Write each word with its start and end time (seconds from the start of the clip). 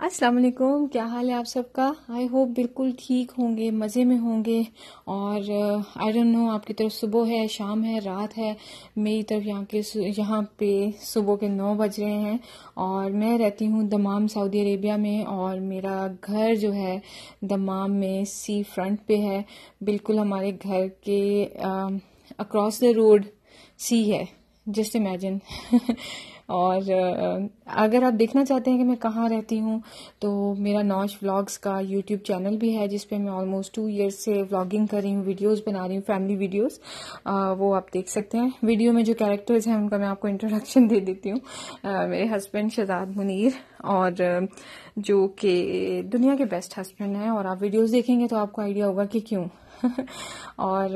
السلام 0.00 0.36
علیکم، 0.36 0.86
کیا 0.86 1.04
حال 1.06 1.28
ہے 1.28 1.34
آپ 1.34 1.46
سب 1.46 1.72
کا؟ 1.72 1.92
آئی 2.08 2.26
ہوپ 2.32 2.48
بالکل 2.48 2.90
ٹھیک 2.98 3.32
ہوں 3.38 3.56
گے، 3.56 3.70
مزے 3.70 4.04
میں 4.04 4.18
ہوں 4.18 4.44
گے، 4.44 4.60
اور 5.04 5.50
آئی 5.94 6.12
ڈونٹ 6.12 6.34
نو 6.34 6.48
آپ 6.50 6.66
کی 6.66 6.74
طرف 6.74 6.92
صبح 6.92 7.28
ہے، 7.28 7.46
شام 7.48 7.84
ہے، 7.84 7.98
رات 8.04 8.36
ہے، 8.38 8.52
میری 8.96 9.22
طرف 9.22 9.46
یہاں 9.46 9.62
کے 9.70 9.80
یہاں 10.18 10.40
پہ 10.58 10.70
صبح 11.00 11.36
کے 11.36 11.48
نو 11.48 11.72
بج 11.74 12.00
رہے 12.00 12.18
ہیں، 12.18 12.36
اور 12.74 13.10
میں 13.10 13.38
رہتی 13.38 13.66
ہوں 13.66 13.88
دمام، 13.88 14.26
سعودی 14.28 14.62
عربیہ 14.62 14.96
میں، 14.96 15.22
اور 15.24 15.58
میرا 15.62 16.06
گھر 16.26 16.54
جو 16.54 16.74
ہے 16.74 16.98
دمام 17.48 17.94
میں 17.94 18.24
سی 18.28 18.62
فرنٹ 18.74 19.06
پہ 19.06 19.20
ہے۔ 19.22 19.42
بالکل 19.80 20.18
ہمارے 20.18 20.52
گھر 20.62 20.86
کے 21.04 21.22
اکراس 22.38 22.80
دا 22.80 22.92
روڈ 22.96 23.26
سی 23.78 24.00
ہے 24.12 24.24
جسٹ 24.66 24.96
امیجن 24.96 25.38
اور 26.48 26.90
اگر 27.66 28.02
آپ 28.02 28.18
دیکھنا 28.18 28.44
چاہتے 28.44 28.70
ہیں 28.70 28.78
کہ 28.78 28.84
میں 28.84 28.96
کہاں 28.96 29.28
رہتی 29.28 29.60
ہوں، 29.60 29.78
تو 30.18 30.54
میرا 30.58 30.82
نوش 30.82 31.16
ولاگس 31.22 31.58
کا 31.58 31.78
یوٹیوب 31.80 32.20
چینل 32.20 32.56
بھی 32.56 32.76
ہے، 32.78 32.86
جس 32.88 33.08
پہ 33.08 33.18
میں 33.18 33.32
آلموسٹ 33.32 33.74
ٹو 33.74 33.84
ایئرس 33.86 34.24
سے 34.24 34.32
ولاگنگ 34.42 34.86
کر 34.86 35.00
رہی 35.02 35.14
ہوں 35.14 35.22
ویڈیوز 35.24 35.60
بنا 35.66 35.86
رہی 35.88 35.94
ہوں 35.94 36.02
فیملی 36.06 36.36
ویڈیوز 36.36 36.78
وہ 37.58 37.74
آپ 37.76 37.92
دیکھ 37.94 38.10
سکتے 38.10 38.38
ہیں۔ 38.38 38.48
ویڈیو 38.62 38.92
میں 38.92 39.02
جو 39.02 39.14
کیریکٹرز 39.14 39.66
ہیں، 39.66 39.74
ان 39.74 39.88
کا 39.88 39.96
میں 39.96 40.06
آپ 40.06 40.20
کو 40.20 40.28
انٹروڈکشن 40.28 40.86
دے 40.90 41.00
دیتی 41.00 41.30
ہوں۔ 41.30 41.38
میرے 42.08 42.24
ہسبینڈ 42.36 42.72
شہزاد 42.72 43.16
منیر، 43.16 43.50
اور، 43.78 44.10
جو 44.96 45.26
کہ 45.36 46.02
دنیا 46.12 46.34
کے 46.38 46.44
بیسٹ 46.44 46.78
ہسبینڈ 46.78 47.16
ہیں، 47.16 47.28
اور 47.28 47.44
آپ 47.44 47.56
ویڈیوز 47.60 47.92
دیکھیں 47.92 48.18
گے 48.20 48.28
تو 48.28 48.36
آپ 48.36 48.52
کو 48.52 48.62
آئیڈیا 48.62 48.86
ہوگا 48.86 49.04
کہ 49.04 49.20
کیوں۔ 49.20 49.44
اور 50.56 50.88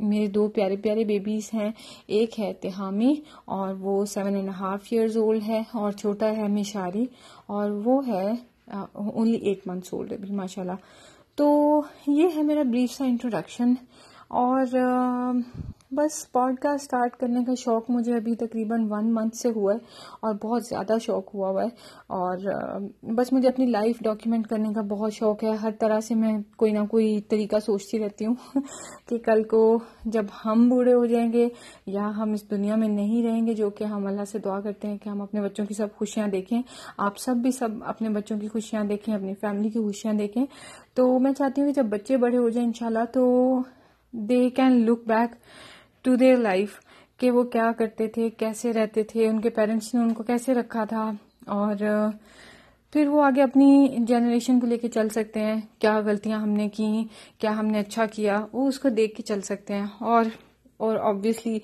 میرے 0.00 0.26
دو 0.26 0.48
پیارے 0.48 0.76
پیارے 0.76 1.04
بیبیز 1.04 1.50
ہیں۔ 1.54 1.70
ایک 2.06 2.40
ہے 2.40 2.52
تہامی 2.52 3.14
اور 3.44 3.74
وہ 3.74 4.04
seven 4.06 4.34
and 4.34 4.50
half 4.60 4.86
years 4.90 5.16
old 5.16 5.42
ہے 5.46 5.62
اور 5.72 5.92
چھوٹا 5.92 6.30
ہے 6.36 6.48
مشاری 6.48 7.04
اور 7.46 7.70
وہ 7.84 8.06
ہے 8.06 8.32
اونلی 8.70 9.38
ایٹ 9.38 9.66
منتھس 9.66 9.94
اولڈ 9.94 10.12
ابھی 10.12 10.34
ماشاء 10.34 10.62
اللہ 10.62 10.72
تو 11.34 11.50
یہ 12.06 12.28
ہے 12.36 12.42
میرا 12.42 12.62
بریف 12.62 12.92
سا 12.92 13.04
انٹروڈکشن 13.04 13.74
اور 14.28 14.76
بس 15.92 16.32
پوڈ 16.32 16.58
کاسٹ 16.58 16.82
اسٹارٹ 16.82 17.16
کرنے 17.16 17.44
کا 17.44 17.54
شوق 17.54 17.90
مجھے 17.90 18.14
ابھی 18.14 18.34
تقریباً 18.36 18.86
ون 18.90 19.12
منتھ 19.14 19.36
سے 19.36 19.48
ہوا 19.56 19.72
ہے 19.72 19.78
اور 20.20 20.34
بہت 20.42 20.62
زیادہ 20.62 20.98
شوق 21.02 21.34
ہوا 21.34 21.48
ہوا 21.48 21.62
ہے 21.62 21.68
اور 22.06 22.36
بس 23.14 23.32
مجھے 23.32 23.48
اپنی 23.48 23.66
لائف 23.66 24.00
ڈاکیومنٹ 24.00 24.46
کرنے 24.46 24.72
کا 24.74 24.80
بہت 24.80 25.12
شوق 25.12 25.44
ہے۔ 25.44 25.50
ہر 25.62 25.70
طرح 25.78 26.00
سے 26.00 26.14
میں 26.14 26.32
کوئی 26.56 26.72
نہ 26.72 26.84
کوئی 26.90 27.20
طریقہ 27.20 27.56
سوچتی 27.58 27.98
رہتی 27.98 28.26
ہوں 28.26 28.34
کہ 29.08 29.18
کل 29.18 29.42
کو 29.42 29.78
جب 30.04 30.26
ہم 30.44 30.68
بوڑھے 30.68 30.94
ہو 30.94 31.04
جائیں 31.06 31.32
گے 31.32 31.48
یا 31.86 32.10
ہم 32.16 32.32
اس 32.32 32.50
دنیا 32.50 32.76
میں 32.76 32.88
نہیں 32.88 33.22
رہیں 33.22 33.46
گے 33.46 33.54
جو 33.54 33.70
کہ 33.70 33.84
ہم 33.84 34.06
اللہ 34.06 34.24
سے 34.24 34.38
دعا 34.38 34.60
کرتے 34.60 34.88
ہیں 34.88 34.98
کہ 34.98 35.08
ہم 35.08 35.22
اپنے 35.22 35.40
بچوں 35.40 35.66
کی 35.66 35.74
سب 35.74 35.86
خوشیاں 35.96 36.28
دیکھیں، 36.28 36.62
آپ 36.98 37.18
سب 37.18 37.36
بھی 37.36 37.50
سب 37.50 37.68
اپنے 37.86 38.08
بچوں 38.08 38.38
کی 38.38 38.48
خوشیاں 38.48 38.84
دیکھیں، 38.84 39.14
اپنی 39.14 39.34
فیملی 39.34 39.70
کی 39.70 39.78
خوشیاں 39.78 40.14
دیکھیں۔ 40.14 40.46
تو 40.94 41.18
میں 41.18 41.32
چاہتی 41.32 41.60
ہوں 41.60 41.68
کہ 41.68 41.82
جب 41.82 41.88
بچے 41.88 42.16
بڑے 42.16 42.38
ہو 42.38 42.48
جائیں 42.48 42.66
انشاءاللہ 42.66 43.04
تو 43.12 43.24
they 44.12 44.50
can 44.50 44.72
look 44.86 45.06
back 45.06 45.34
to 46.04 46.14
their 46.16 46.36
life 46.36 46.78
کہ 47.20 47.30
وہ 47.30 47.42
کیا 47.44 47.70
کرتے 47.78 48.06
تھے، 48.08 48.28
کیسے 48.30 48.72
رہتے 48.72 49.02
تھے، 49.02 49.26
ان 49.28 49.40
کے 49.40 49.50
پیرنٹس 49.50 49.94
نے 49.94 50.00
ان 50.00 50.12
کو 50.14 50.22
کیسے 50.22 50.54
رکھا 50.54 50.84
تھا، 50.84 51.10
اور، 51.46 51.74
پھر 52.92 53.08
وہ 53.08 53.22
آگے 53.24 53.42
اپنی 53.42 54.04
جنریشن 54.08 54.58
کو 54.60 54.66
لے 54.66 54.76
کے 54.78 54.88
چل 54.88 55.08
سکتے 55.08 55.40
ہیں، 55.40 55.60
کیا 55.78 55.98
غلطیاں 56.00 56.38
ہم 56.40 56.48
نے 56.50 56.68
کی، 56.68 57.04
کیا 57.38 57.56
ہم 57.58 57.66
نے 57.66 57.78
اچھا 57.80 58.06
کیا، 58.06 58.40
وہ 58.52 58.66
اس 58.68 58.78
کو 58.78 58.88
دیکھ 58.88 59.16
کے 59.16 59.22
چل 59.22 59.40
سکتے 59.40 59.74
ہیں، 59.74 59.86
اور 60.00 60.24
اور 60.76 60.96
آبویسلی 61.00 61.58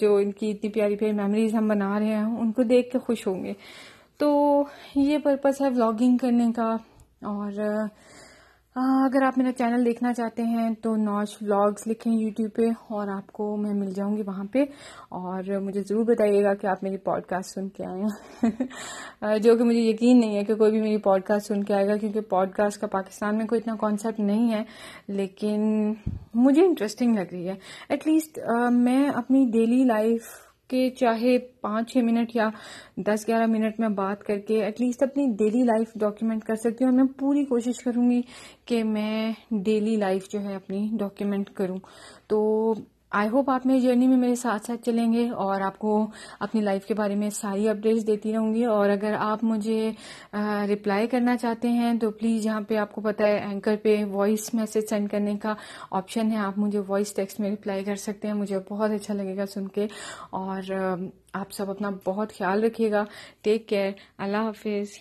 جو 0.00 0.14
ان 0.16 0.30
کی 0.32 0.50
اتنی 0.50 0.70
پیاری 0.70 0.96
پیاری 0.96 1.12
میموریز 1.12 1.54
ہم 1.54 1.68
بنا 1.68 1.98
رہے 1.98 2.06
ہیں، 2.06 2.24
ان 2.40 2.52
کو 2.52 2.62
دیکھ 2.62 2.90
کے 2.92 2.98
خوش 2.98 3.26
ہوں 3.26 3.44
گے۔ 3.44 3.52
تو 4.18 4.28
یہ 4.94 5.18
پرپز 5.18 5.60
ہے 5.60 5.68
ولاگنگ 5.68 6.16
کرنے 6.16 6.50
کا، 6.56 6.70
اور 7.26 7.52
اگر 8.76 9.22
آپ 9.22 9.38
میرا 9.38 9.52
چینل 9.52 9.84
دیکھنا 9.84 10.12
چاہتے 10.12 10.42
ہیں 10.42 10.68
تو 10.82 10.94
نوش 10.96 11.36
ولاگس 11.42 11.86
لکھیں 11.86 12.12
یوٹیوب 12.12 12.50
پہ 12.54 12.62
اور 12.88 13.08
آپ 13.08 13.32
کو 13.32 13.56
میں 13.56 13.72
مل 13.74 13.92
جاؤں 13.92 14.16
گی 14.16 14.22
وہاں 14.22 14.44
پہ 14.44 14.64
اور 15.08 15.58
مجھے 15.58 15.82
ضرور 15.82 16.04
بتائیے 16.04 16.42
گا 16.44 16.54
کہ 16.54 16.66
آپ 16.66 16.82
میری 16.82 16.96
پوڈ 16.96 17.22
کاسٹ 17.22 17.54
سن 17.54 17.68
کے 17.68 17.86
آئے 17.86 18.02
ہیں۔ 18.02 18.42
جو 19.42 19.56
کہ 19.56 19.64
مجھے 19.64 19.80
یقین 19.80 20.20
نہیں 20.20 20.36
ہے 20.36 20.44
کہ 20.44 20.54
کوئی 20.54 20.70
بھی 20.70 20.80
میری 20.80 20.98
پوڈ 20.98 21.22
کاسٹ 21.22 21.46
سن 21.46 21.64
کے 21.64 21.74
آئے 21.74 21.88
گا 21.88 21.96
کیونکہ 21.96 22.20
پوڈ 22.20 22.50
کاسٹ 22.50 22.80
کا 22.80 22.86
پاکستان 22.86 23.36
میں 23.36 23.46
کوئی 23.46 23.60
اتنا 23.60 23.74
کانسیپٹ 23.80 24.20
نہیں 24.20 24.52
ہے، 24.52 24.62
لیکن 25.08 25.92
مجھے 26.34 26.64
انٹرسٹنگ 26.64 27.14
لگ 27.14 27.32
رہی 27.32 27.48
ہے۔ 27.48 27.54
ایٹ 27.88 28.06
لیسٹ 28.06 28.38
میں 28.72 29.08
اپنی 29.08 29.44
ڈیلی 29.52 29.84
لائف 29.84 30.45
کہ 30.68 30.90
چاہے 30.90 31.38
پانچ 31.38 31.92
چھ 31.92 31.98
منٹ 31.98 32.30
یا 32.34 32.48
دس 32.96 33.28
گیارہ 33.28 33.46
منٹ 33.46 33.80
میں 33.80 33.88
بات 33.88 34.24
کر 34.24 34.38
کے 34.38 34.64
ایٹ 34.64 34.80
لیسٹ 34.80 35.02
اپنی 35.02 35.26
ڈیلی 35.38 35.62
لائف 35.62 35.92
ڈاکیومنٹ 35.94 36.44
کر 36.44 36.54
سکتی 36.54 36.84
ہوں 36.84 36.90
اور 36.90 36.96
میں 36.96 37.12
پوری 37.18 37.44
کوشش 37.44 37.84
کروں 37.84 38.10
گی 38.10 38.22
کہ 38.64 38.84
میں 38.84 39.32
ڈیلی 39.50 39.96
لائف 39.96 40.28
جو 40.28 40.40
ہے 40.40 40.54
اپنی 40.54 40.88
ڈاکیومنٹ 40.92 41.50
کروں۔ 41.50 41.78
تو 42.26 42.74
آئی 43.10 43.28
ہوپ 43.28 43.50
آپ 43.50 43.66
میری 43.66 43.80
جرنی 43.80 44.06
میں 44.06 44.16
میرے 44.16 44.34
ساتھ 44.34 44.66
ساتھ 44.66 44.82
چلیں 44.82 45.12
گے 45.12 45.28
اور 45.30 45.60
آپ 45.60 45.78
کو 45.78 46.10
اپنی 46.40 46.60
لائف 46.60 46.86
کے 46.86 46.94
بارے 46.94 47.14
میں 47.14 47.30
ساری 47.30 47.68
اپڈیٹس 47.68 48.06
دیتی 48.06 48.32
رہوں 48.32 48.54
گی 48.54 48.64
اور 48.64 48.90
اگر 48.90 49.14
آپ 49.18 49.44
مجھے 49.44 49.90
رپلائی 50.72 51.06
کرنا 51.06 51.36
چاہتے 51.36 51.68
ہیں 51.68 51.94
تو 52.00 52.10
پلیز 52.10 52.46
یہاں 52.46 52.60
پہ 52.60 52.76
آپ 52.76 52.92
کو 52.92 53.00
پتا 53.00 53.26
ہے 53.26 53.36
اینکر 53.36 53.76
پہ 53.82 54.04
وائس 54.04 54.54
میسج 54.54 54.88
سینڈ 54.90 55.10
کرنے 55.10 55.36
کا 55.36 55.54
آپشن 55.90 56.32
ہے۔ 56.32 56.36
آپ 56.36 56.58
مجھے 56.58 56.80
وائس 56.88 57.14
ٹیکسٹ 57.14 57.40
میں 57.40 57.50
رپلائی 57.50 57.84
کر 57.84 57.96
سکتے 57.96 58.28
ہیں۔ 58.28 58.34
مجھے 58.34 58.58
بہت 58.70 58.90
اچھا 58.90 59.14
لگے 59.14 59.36
گا 59.36 59.46
سن 59.46 59.68
کے 59.68 59.86
اور 60.30 60.72
آپ 61.32 61.52
سب 61.52 61.70
اپنا 61.70 61.90
بہت 62.04 62.32
خیال 62.38 62.64
رکھیے 62.64 62.90
گا۔ 62.90 63.04
ٹیک 63.42 63.68
کیئر 63.68 63.90
اللہ 64.18 64.36
حافظ۔ 64.36 64.98